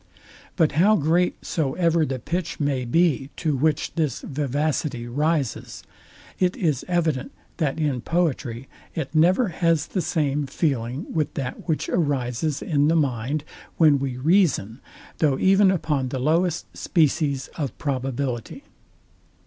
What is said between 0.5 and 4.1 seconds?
But how great soever the pitch may be, to which